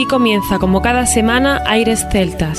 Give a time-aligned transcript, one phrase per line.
[0.00, 2.58] Aquí comienza, como cada semana, Aires Celtas.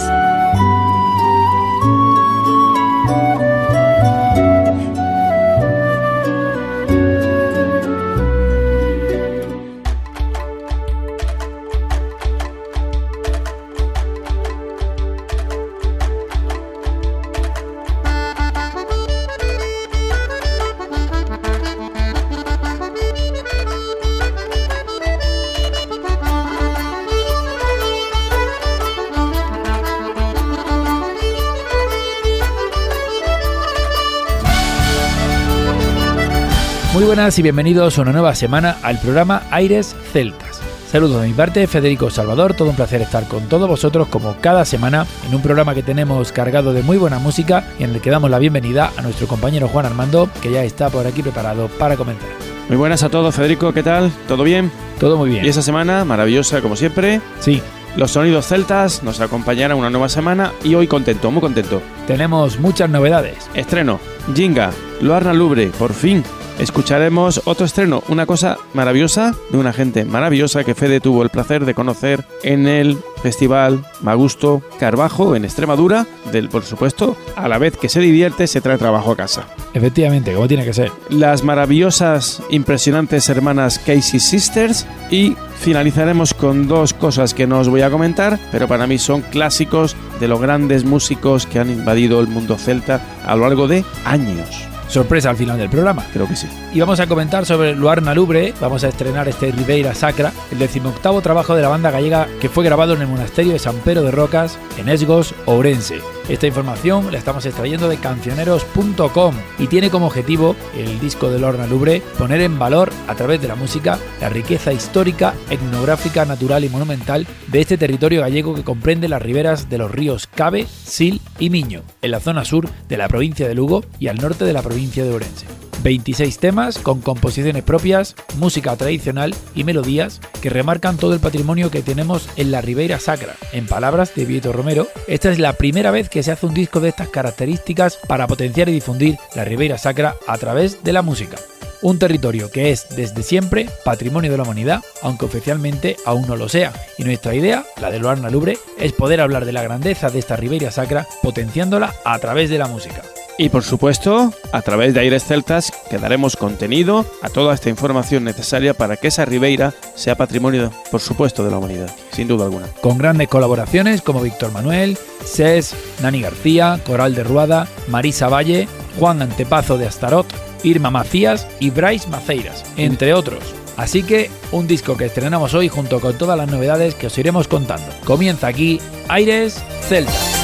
[37.12, 40.62] Buenas y bienvenidos a una nueva semana al programa Aires Celtas.
[40.90, 44.64] Saludos de mi parte, Federico Salvador, todo un placer estar con todos vosotros como cada
[44.64, 48.12] semana en un programa que tenemos cargado de muy buena música y en el que
[48.12, 51.98] damos la bienvenida a nuestro compañero Juan Armando, que ya está por aquí preparado para
[51.98, 52.30] comentar.
[52.70, 54.10] Muy buenas a todos, Federico, ¿qué tal?
[54.30, 54.72] ¿Todo bien?
[54.98, 55.44] Todo muy bien.
[55.44, 57.20] Y esa semana, maravillosa como siempre.
[57.42, 57.62] Sí.
[57.98, 61.82] Los sonidos celtas nos acompañarán una nueva semana y hoy contento, muy contento.
[62.08, 63.50] Tenemos muchas novedades.
[63.54, 64.00] Estreno,
[64.34, 66.24] Jinga, Loarna Lubre, por fin,
[66.60, 71.66] escucharemos otro estreno, una cosa maravillosa de una gente maravillosa que Fede tuvo el placer
[71.66, 77.78] de conocer en el Festival Magusto Carbajo en Extremadura, del por supuesto, a la vez
[77.78, 79.48] que se divierte, se trae trabajo a casa.
[79.74, 80.92] Efectivamente, como tiene que ser.
[81.10, 87.82] Las maravillosas, impresionantes hermanas Casey Sisters y finalizaremos con dos cosas que no os voy
[87.82, 92.28] a comentar, pero para mí son clásicos de los grandes músicos que han invadido el
[92.28, 96.06] mundo celta a lo largo de años sorpresa al final del programa.
[96.14, 96.48] Creo que sí.
[96.74, 101.22] Y vamos a comentar sobre Luarna Lubre, vamos a estrenar este Ribeira Sacra, el decimoctavo
[101.22, 104.12] trabajo de la banda gallega que fue grabado en el monasterio de San Pedro de
[104.12, 106.21] Rocas, en Esgos, Ourense.
[106.32, 111.68] Esta información la estamos extrayendo de cancioneros.com y tiene como objetivo el disco de Lorna
[111.68, 116.70] Lubre poner en valor a través de la música la riqueza histórica, etnográfica, natural y
[116.70, 121.50] monumental de este territorio gallego que comprende las riberas de los ríos Cabe, Sil y
[121.50, 124.62] Miño, en la zona sur de la provincia de Lugo y al norte de la
[124.62, 125.71] provincia de Orense.
[125.84, 131.82] 26 temas con composiciones propias, música tradicional y melodías que remarcan todo el patrimonio que
[131.82, 133.36] tenemos en la Ribeira Sacra.
[133.52, 136.80] En palabras de Vieto Romero, esta es la primera vez que se hace un disco
[136.80, 141.38] de estas características para potenciar y difundir la Ribeira Sacra a través de la música.
[141.82, 146.48] Un territorio que es desde siempre patrimonio de la humanidad, aunque oficialmente aún no lo
[146.48, 146.74] sea.
[147.00, 150.36] Y nuestra idea, la de Loarna Lubre, es poder hablar de la grandeza de esta
[150.36, 153.02] Ribeira Sacra potenciándola a través de la música.
[153.42, 158.24] Y por supuesto, a través de Aires Celtas que daremos contenido a toda esta información
[158.24, 162.68] necesaria para que esa Ribeira sea patrimonio, por supuesto, de la humanidad, sin duda alguna.
[162.82, 168.68] Con grandes colaboraciones como Víctor Manuel, Ses, Nani García, Coral de Ruada, Marisa Valle,
[169.00, 170.28] Juan Antepazo de Astarot,
[170.62, 173.42] Irma Macías y Bryce Maceiras, entre otros.
[173.76, 177.48] Así que un disco que estrenamos hoy junto con todas las novedades que os iremos
[177.48, 177.92] contando.
[178.06, 180.41] Comienza aquí Aires Celtas.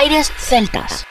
[0.00, 1.04] Aires Celtas.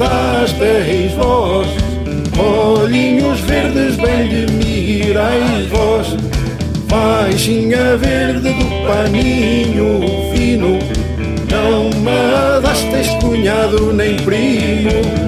[0.00, 1.68] Dasteis vós
[2.38, 6.16] Olhinhos verdes bem lhe mirais vós.
[6.88, 10.00] Faixinha verde do paninho
[10.32, 10.78] fino
[11.50, 15.19] Não me dastes cunhado nem primo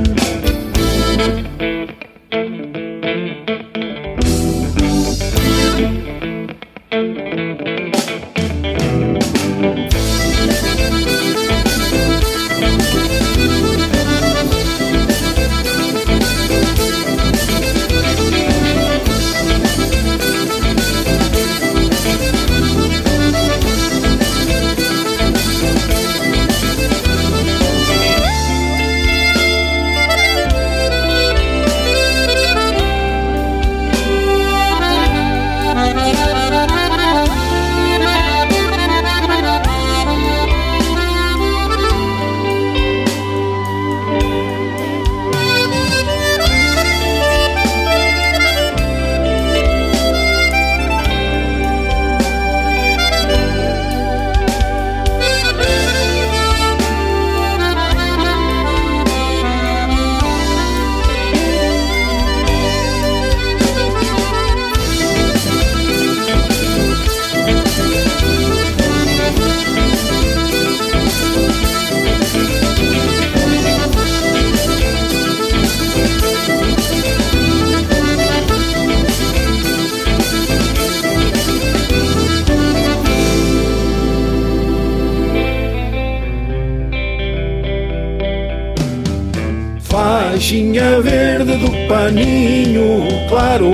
[90.52, 93.70] Faixinha verde do paninho claro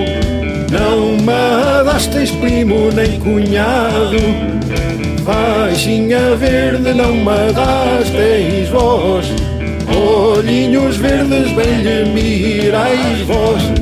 [0.71, 4.17] Não me dastes primo nem cunhado.
[5.25, 9.27] Faixinha verde não me dastes vós.
[9.93, 13.78] Olhinhos verdes bem lhe mirais vós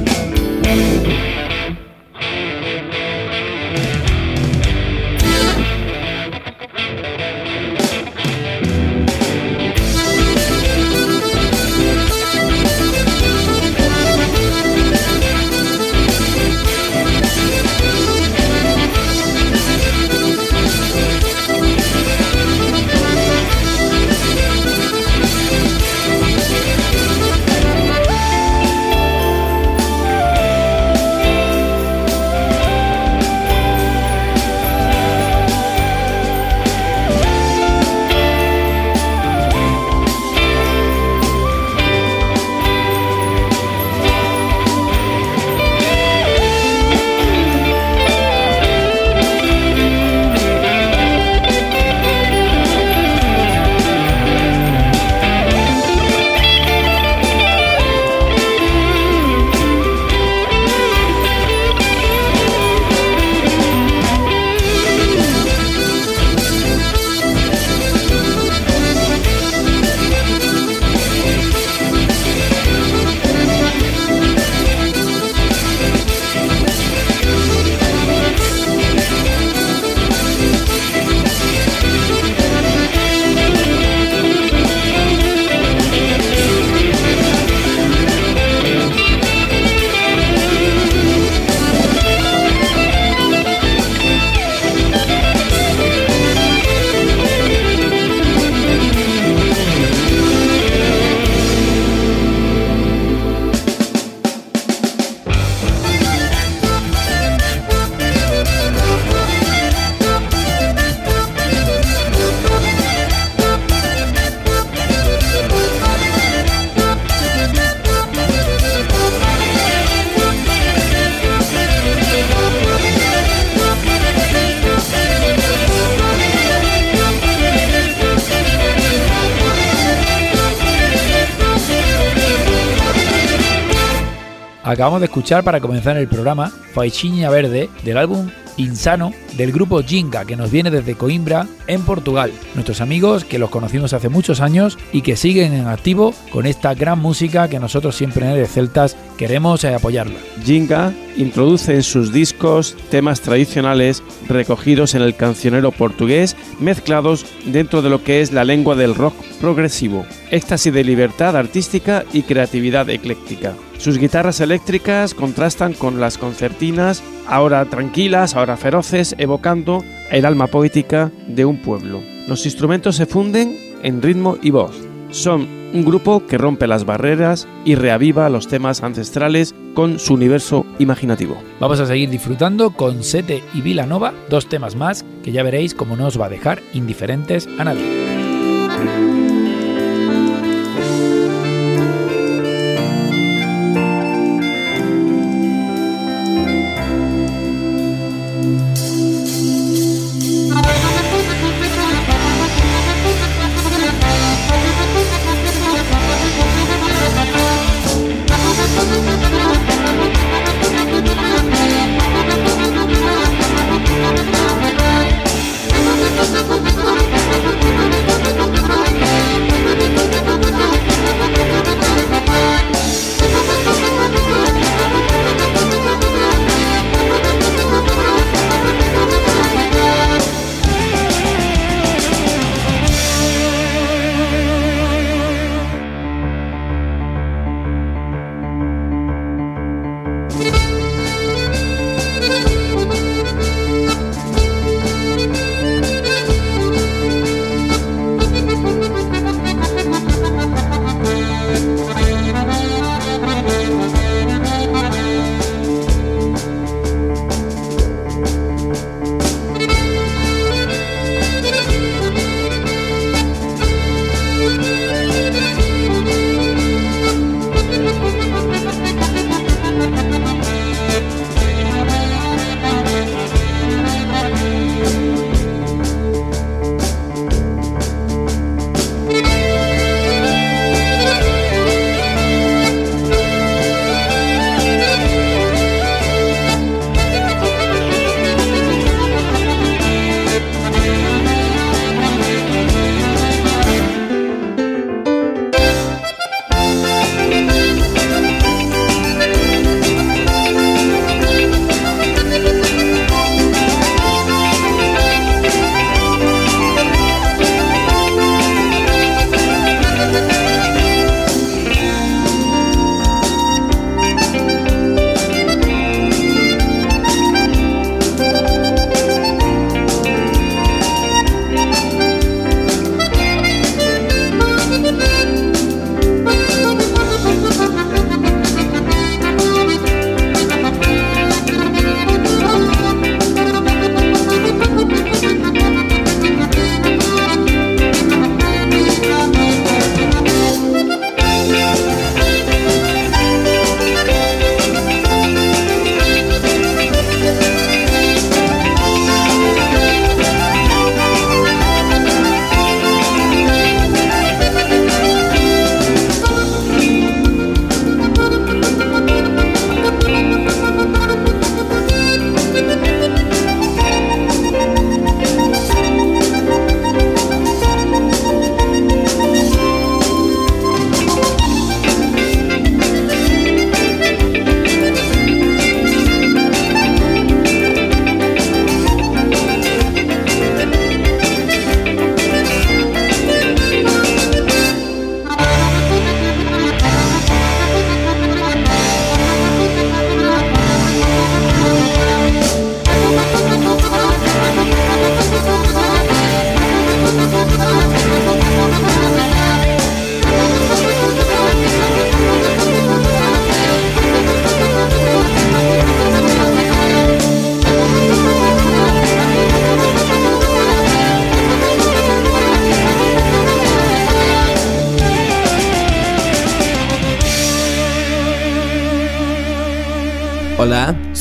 [134.77, 138.29] Acabamos de escuchar para comenzar el programa Faixinha Verde del álbum
[138.59, 142.33] Insano del grupo Jinga que nos viene desde Coimbra en Portugal.
[142.55, 146.75] Nuestros amigos que los conocimos hace muchos años y que siguen en activo con esta
[146.75, 150.19] gran música que nosotros siempre en Celtas queremos eh, apoyarla.
[150.45, 157.91] Jinga introduce en sus discos temas tradicionales recogidos en el cancionero portugués mezclados dentro de
[157.91, 163.55] lo que es la lengua del rock progresivo, éxtasis de libertad artística y creatividad ecléctica.
[163.79, 171.11] Sus guitarras eléctricas contrastan con las concertinas, ahora tranquilas, ahora feroces, evocando el alma poética
[171.29, 172.01] de un pueblo.
[172.27, 174.75] Los instrumentos se funden en ritmo y voz.
[175.11, 180.65] Son un grupo que rompe las barreras y reaviva los temas ancestrales con su universo
[180.79, 181.37] imaginativo.
[181.61, 185.97] Vamos a seguir disfrutando con Sete y Vilanova, dos temas más que ya veréis cómo
[185.97, 189.26] no os va a dejar indiferentes a nadie.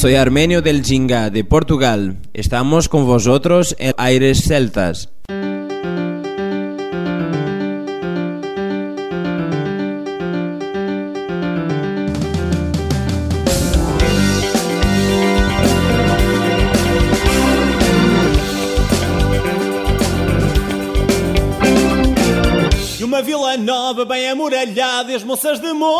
[0.05, 2.17] Soy Armenio del Jinga de Portugal.
[2.35, 5.09] Estamos con vosotros en Aires Celtas.
[23.01, 25.94] Uma vila nova bem amuralhada E as moças de Moura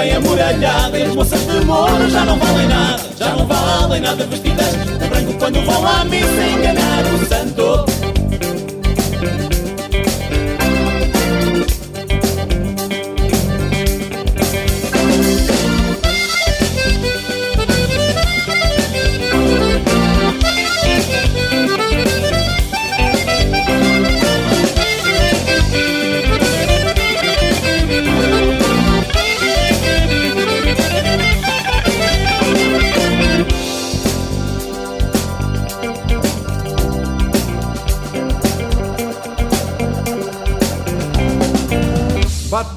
[0.00, 0.98] bem amuralhada.
[0.98, 5.08] E as moças de Moura já não valem nada Já não valem nada vestidas de
[5.08, 7.99] branco Quando vão à missa enganar o santo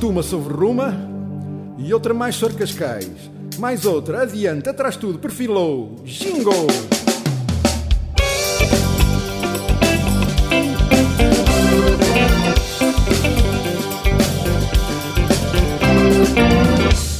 [0.04, 0.94] Uma sobre Ruma
[1.78, 3.32] e outra mais sobre Cascais.
[3.58, 5.96] Mais outra, adiante, atrás tudo, perfilou.
[6.04, 6.68] Jingle!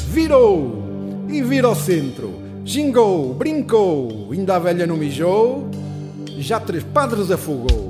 [0.10, 2.34] Virou e vira ao centro.
[2.66, 5.70] Gingou, brincou, ainda a velha não mijou,
[6.38, 7.83] já três padres afogou.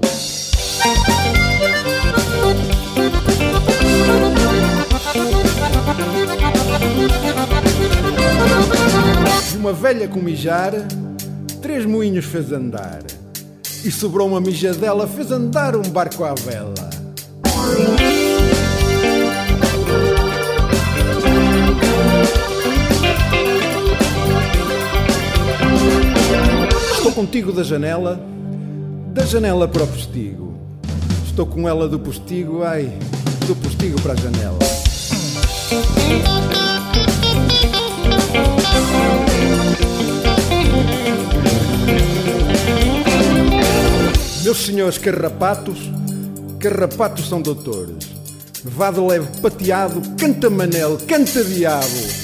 [9.53, 10.71] E uma velha com mijar,
[11.61, 13.01] três moinhos fez andar.
[13.83, 16.73] E sobrou uma mijadela, fez andar um barco à vela.
[26.95, 28.19] Estou contigo da janela,
[29.13, 30.53] da janela para o postigo.
[31.25, 32.91] Estou com ela do postigo, ai,
[33.47, 34.92] do postigo para a janela.
[44.53, 45.79] Meus senhores carrapatos,
[46.59, 48.09] carrapatos são doutores.
[48.63, 52.23] Vá de leve pateado, canta manel, canta diabo.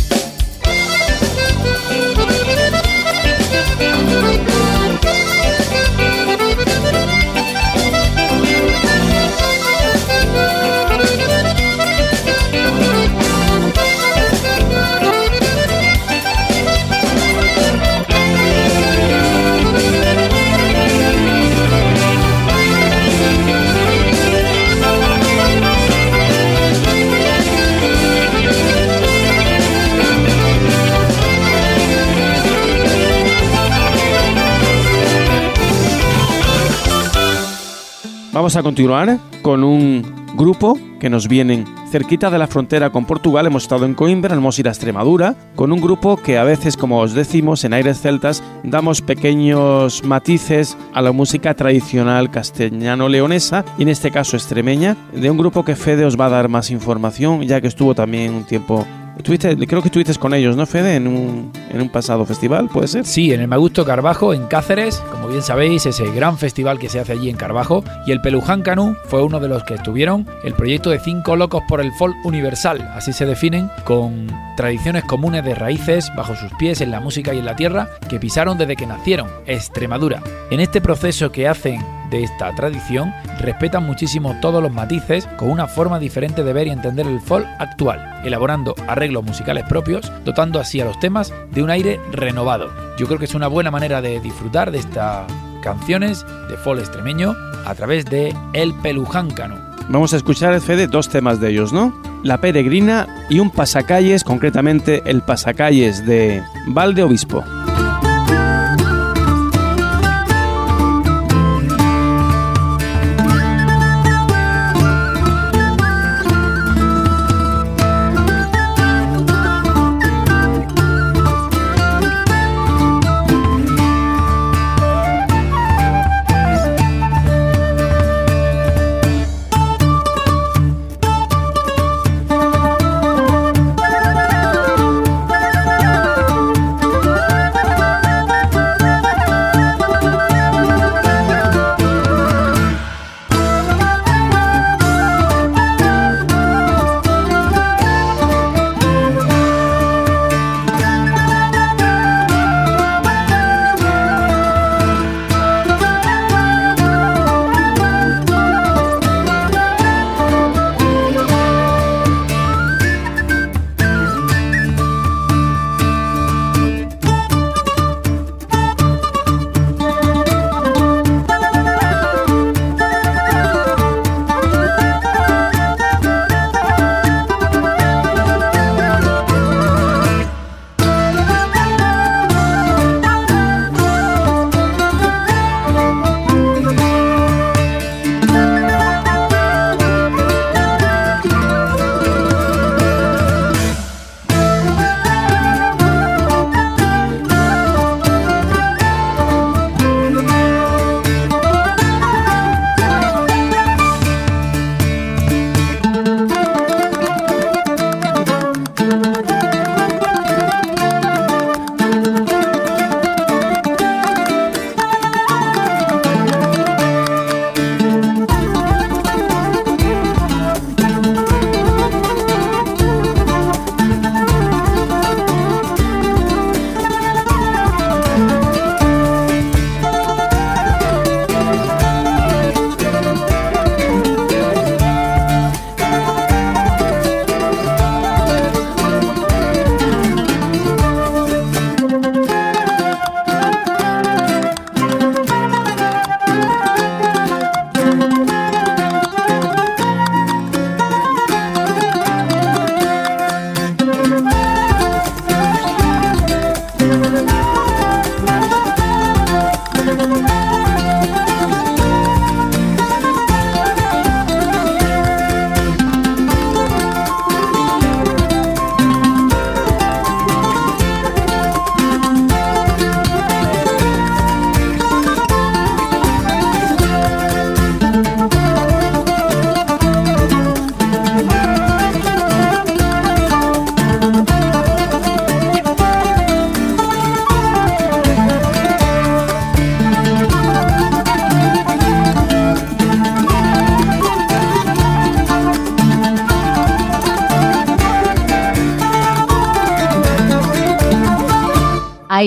[38.49, 40.03] Vamos a continuar con un
[40.35, 43.45] grupo que nos vienen cerquita de la frontera con Portugal.
[43.45, 46.97] Hemos estado en Coimbra, a ir a Extremadura, con un grupo que a veces, como
[46.97, 53.89] os decimos, en Aires Celtas, damos pequeños matices a la música tradicional castellano-leonesa, y en
[53.89, 57.61] este caso extremeña, de un grupo que Fede os va a dar más información, ya
[57.61, 58.83] que estuvo también un tiempo
[59.19, 60.95] Estuviste- creo que estuviste con ellos, ¿no, Fede?
[60.95, 63.05] En un, en un pasado festival, ¿puede ser?
[63.05, 67.01] Sí, en el Magusto Carbajo, en Cáceres, como bien sabéis, ese gran festival que se
[67.01, 67.83] hace allí en Carbajo.
[68.07, 70.25] Y el Peluján Canú fue uno de los que estuvieron.
[70.43, 75.43] El proyecto de Cinco Locos por el Folk Universal, así se definen, con tradiciones comunes
[75.43, 78.77] de raíces bajo sus pies en la música y en la tierra que pisaron desde
[78.77, 80.23] que nacieron, Extremadura.
[80.49, 85.67] En este proceso que hacen de esta tradición respetan muchísimo todos los matices con una
[85.67, 90.81] forma diferente de ver y entender el folk actual, elaborando arreglos musicales propios, dotando así
[90.81, 92.69] a los temas de un aire renovado.
[92.97, 97.35] Yo creo que es una buena manera de disfrutar de estas canciones de folk extremeño
[97.65, 99.69] a través de El Pelujáncano.
[99.89, 101.99] Vamos a escuchar, Fede, dos temas de ellos, ¿no?
[102.23, 107.43] La Peregrina y un pasacalles, concretamente el pasacalles de Valde Obispo.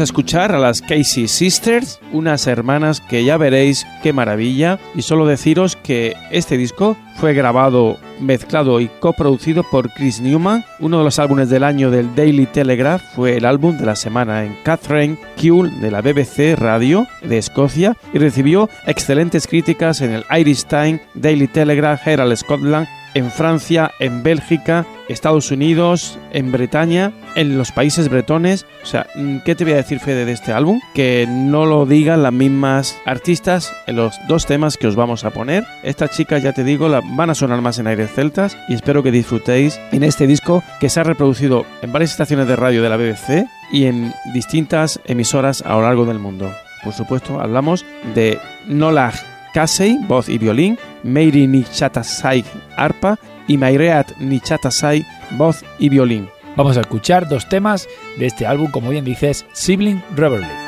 [0.00, 4.78] A escuchar a las Casey Sisters, unas hermanas que ya veréis qué maravilla.
[4.94, 10.64] Y solo deciros que este disco fue grabado, mezclado y coproducido por Chris Newman.
[10.78, 14.44] Uno de los álbumes del año del Daily Telegraph fue el álbum de la semana
[14.44, 20.24] en Catherine Kuhl de la BBC Radio de Escocia y recibió excelentes críticas en el
[20.38, 27.56] Irish Times, Daily Telegraph, Herald Scotland en Francia, en Bélgica, Estados Unidos, en Bretaña, en
[27.56, 28.66] los países bretones.
[28.82, 30.80] O sea, mm, ¿qué te voy a decir, Fede, de este álbum?
[30.92, 35.30] Que no lo digan las mismas artistas en los dos temas que os vamos a
[35.30, 35.64] poner.
[35.84, 39.12] Estas chicas, ya te digo, van a sonar más en aires celtas y espero que
[39.12, 42.96] disfrutéis en este disco que se ha reproducido en varias estaciones de radio de la
[42.96, 46.52] BBC y en distintas emisoras a lo largo del mundo.
[46.82, 49.12] Por supuesto, hablamos de Nola
[49.54, 52.44] Casey, voz y violín, Meiri Nichatasai,
[52.76, 56.28] arpa y Maireat Nichatasai, voz y violín.
[56.58, 60.67] Vamos a escuchar dos temas de este álbum, como bien dices, Sibling Revelry.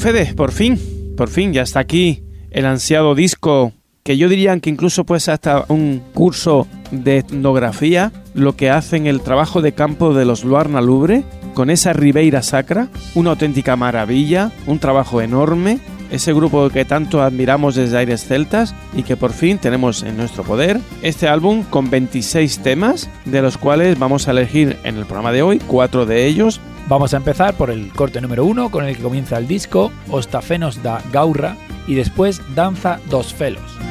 [0.00, 0.80] Fede, por fin,
[1.14, 5.34] por fin, ya está aquí el ansiado disco que yo diría que incluso puede ser
[5.34, 10.80] hasta un curso de etnografía, lo que hacen el trabajo de campo de los Luarna
[10.80, 17.22] Lubre, con esa Ribeira Sacra, una auténtica maravilla, un trabajo enorme, ese grupo que tanto
[17.22, 20.80] admiramos desde Aires Celtas y que por fin tenemos en nuestro poder.
[21.02, 25.42] Este álbum con 26 temas, de los cuales vamos a elegir en el programa de
[25.42, 26.60] hoy cuatro de ellos.
[26.88, 30.82] Vamos a empezar por el corte número uno con el que comienza el disco Ostafenos
[30.82, 33.89] da Gaurra y después Danza dos Felos.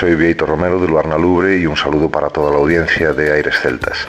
[0.00, 3.60] soy Vieito Romero de Luarna Lubre y un saludo para toda la audiencia de Aires
[3.60, 4.08] Celtas.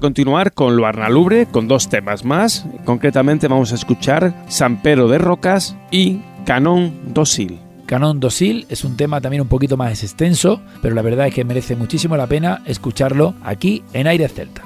[0.00, 2.64] Continuar con Luarna Lubre con dos temas más.
[2.86, 7.58] Concretamente vamos a escuchar San Pedro de Rocas y Canón Dosil.
[7.84, 11.44] Canón Dosil es un tema también un poquito más extenso, pero la verdad es que
[11.44, 14.65] merece muchísimo la pena escucharlo aquí en Aires Celtas.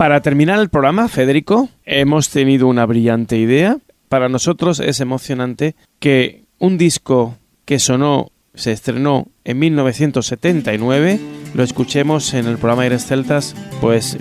[0.00, 3.76] Para terminar el programa, Federico, hemos tenido una brillante idea.
[4.08, 7.36] Para nosotros es emocionante que un disco
[7.66, 11.20] que sonó, se estrenó en 1979,
[11.52, 14.16] lo escuchemos en el programa Aires Celtas, pues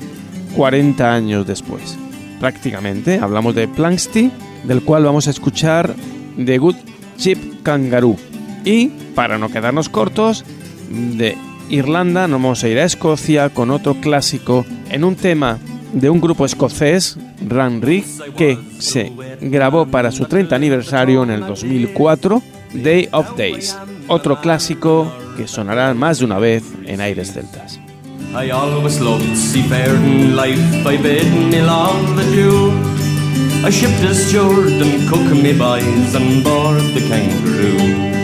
[0.57, 1.97] 40 años después.
[2.41, 4.33] Prácticamente, hablamos de Planksty,
[4.65, 5.95] del cual vamos a escuchar
[6.43, 6.75] The Good
[7.15, 8.17] Chip Kangaroo.
[8.65, 10.43] Y, para no quedarnos cortos,
[10.89, 11.37] de
[11.69, 15.59] Irlanda nos vamos a ir a Escocia con otro clásico en un tema
[15.93, 17.17] de un grupo escocés,
[17.47, 18.05] Ranrig,
[18.35, 19.11] que se
[19.41, 22.41] grabó para su 30 aniversario en el 2004,
[22.73, 23.75] Day of Days,
[24.07, 27.79] otro clásico que sonará más de una vez en aires celtas.
[28.31, 31.61] I always loved seafaring life, I bid me
[32.15, 32.71] the Jew.
[33.65, 38.18] I shipped as steward and cook me on board the kangaroo.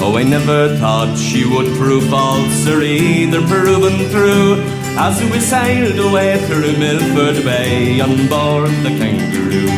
[0.00, 4.62] Oh, I never thought she would prove false or either proven true.
[4.96, 9.68] As we sailed away through Milford Bay on board the kangaroo.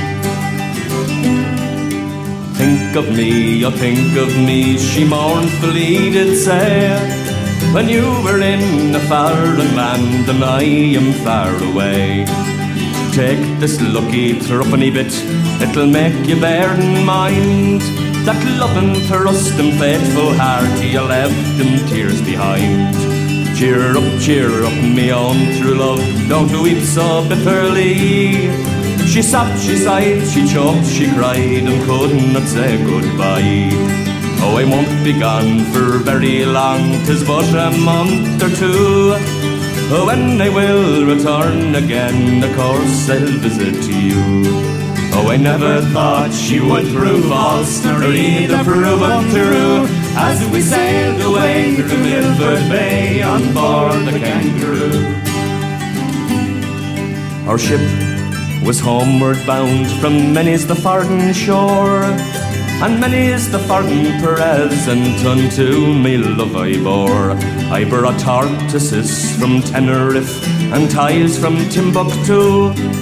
[2.55, 6.99] Think of me, oh think of me, she mournfully did say.
[7.73, 12.27] When you were in a foreign land and I am far away.
[13.13, 15.13] Take this lucky threepenny bit,
[15.63, 21.87] it'll make you bear in mind that loving, trust and faithful heart you left in
[21.89, 22.95] tears behind.
[23.57, 28.49] Cheer up, cheer up, me own true love, don't weep so bitterly.
[29.07, 33.71] She sobbed, she sighed, she choked, she cried, and could not say goodbye.
[34.43, 39.15] Oh, I won't be gone for very long, 'tis but a month or two.
[39.93, 44.80] Oh, when I will return again, of course I'll visit you.
[45.23, 49.85] Oh, I never thought she would prove false, nor either prove untrue.
[50.17, 54.97] As we sailed away through Milford Bay on board the Kangaroo.
[57.47, 57.83] Our ship
[58.65, 62.05] was homeward bound from many's the farthing shore.
[62.83, 67.33] And many's the farthing present unto me love I bore.
[67.71, 70.33] I brought tortoises from Tenerife
[70.73, 73.00] and ties from Timbuktu.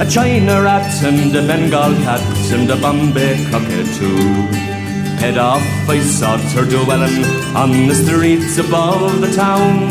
[0.00, 2.20] A China rat and a Bengal cat
[2.52, 4.48] and a Bombay cockatoo.
[5.20, 7.24] Head off, I sought her dwelling
[7.54, 9.90] on the streets above the town,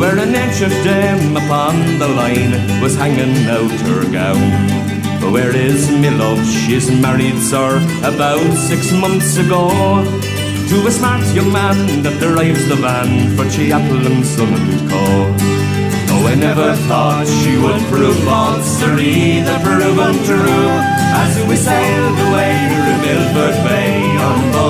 [0.00, 5.32] where an ancient dame upon the line was hanging out her gown.
[5.32, 6.44] Where is me love?
[6.46, 9.68] She's married, sir, about six months ago.
[10.68, 15.57] To a smart young man that drives the van for Chiapple and Son and Co.
[16.10, 20.68] Oh, I never thought she would prove false or either prove untrue.
[21.14, 24.68] As we sailed away through Milford Bay on the.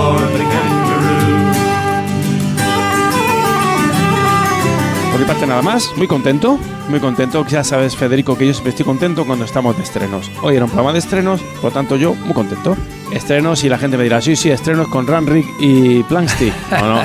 [5.19, 7.45] Por mi parte nada más, muy contento, muy contento.
[7.47, 10.31] Ya sabes, Federico, que yo siempre estoy contento cuando estamos de estrenos.
[10.43, 12.77] Hoy era un programa de estrenos, por lo tanto yo muy contento.
[13.13, 16.53] Estrenos y la gente me dirá, sí, sí, estrenos con Ranrick y Planksty.
[16.71, 17.03] No, no,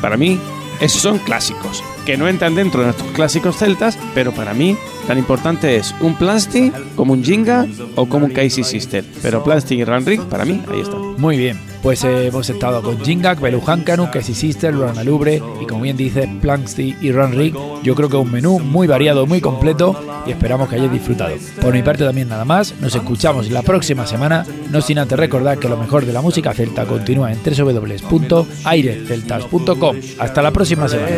[0.00, 0.38] para mí
[0.80, 4.76] esos son clásicos, que no entran dentro de nuestros clásicos celtas, pero para mí
[5.06, 9.04] tan importante es un Planksty como un Jinga o como un Casey Sister.
[9.22, 11.00] Pero Planksty y Ranrick, para mí, ahí están.
[11.18, 15.82] Muy bien, pues eh, hemos estado con Jingak, Beluhankanu, Casey Sister, Lorna Lubre y como
[15.82, 17.56] bien dice, Planksty y Ranrick.
[17.82, 21.36] Yo creo que un menú muy variado, muy completo y esperamos que hayáis disfrutado.
[21.60, 25.58] Por mi parte también nada más, nos escuchamos la próxima semana, no sin antes recordar
[25.58, 29.96] que lo mejor de la música celta continúa en www.aireceltas.com.
[30.18, 31.16] Hasta la próxima semana.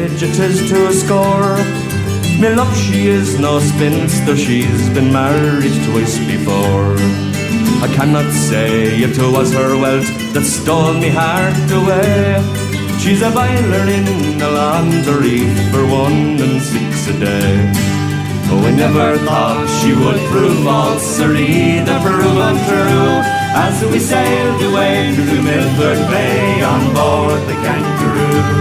[2.40, 6.94] Me love, she is no spinster, she's been married twice before.
[7.82, 12.38] I cannot say it was her wealth that stole me heart away.
[13.00, 17.72] She's a boiler in the laundry for one and six a day.
[18.50, 23.18] Oh, I never thought she would prove false or either prove untrue.
[23.66, 28.58] As we sailed away through Milford Bay on board the Kangaroo.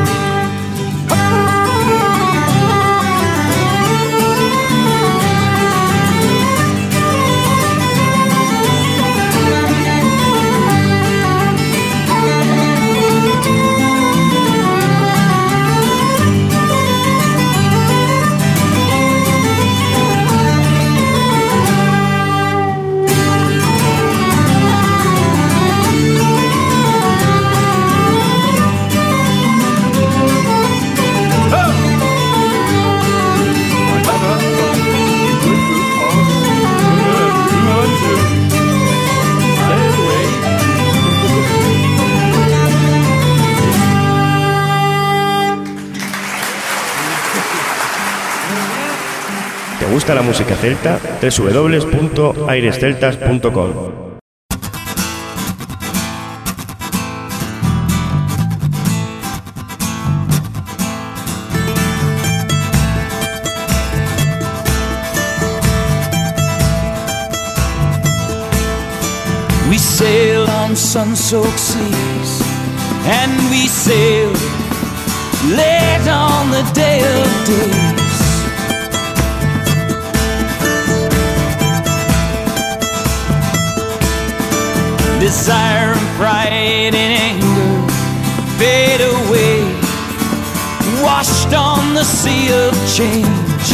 [50.08, 50.98] Gusta la música celta?
[51.22, 54.08] www.airesceltas.com
[69.70, 72.42] We sailed on sun-soaked seas,
[73.06, 74.40] and we sailed
[75.50, 78.07] late on the day of days.
[85.28, 87.92] Desire and pride and anger
[88.58, 89.60] fade away,
[91.04, 93.68] washed on the sea of change.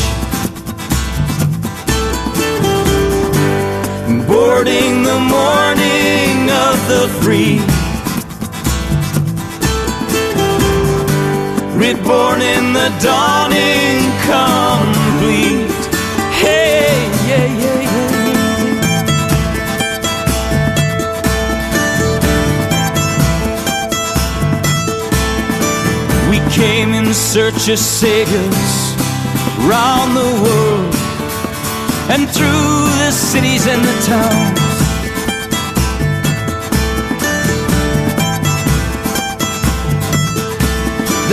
[4.28, 7.60] boarding the morning of the free.
[11.78, 15.84] Reborn in the dawning complete.
[16.42, 17.83] Hey, yeah, yeah.
[26.68, 28.74] Came in search of saviors
[29.72, 30.96] round the world
[32.14, 34.60] and through the cities and the towns.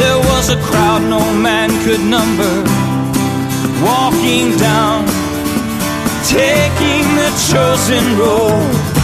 [0.01, 2.55] There was a crowd no man could number,
[3.89, 5.07] walking down,
[6.27, 9.00] taking the chosen road.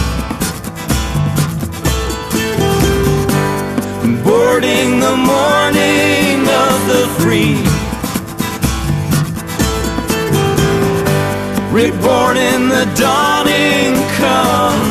[4.57, 7.57] Boarding the morning of the free.
[11.71, 14.86] reborn in the dawning complete.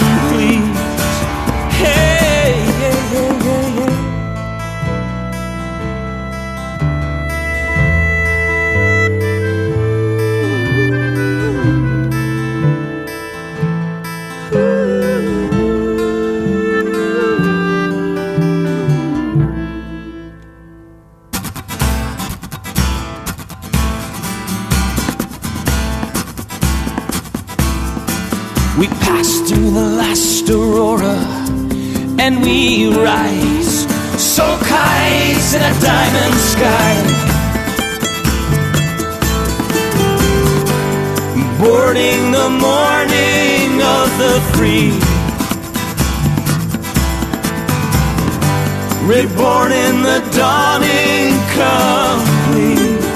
[32.97, 33.86] Rise,
[34.18, 36.94] so kites in a diamond sky.
[41.61, 44.92] Boarding the morning of the free.
[49.07, 53.15] Reborn in the dawning complete.